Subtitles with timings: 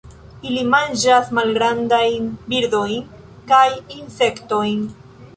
[0.51, 3.03] Ili manĝas malgrandajn birdojn
[3.51, 3.67] kaj
[3.99, 4.81] insektojn.